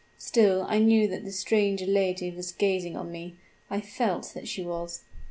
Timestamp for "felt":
3.81-4.31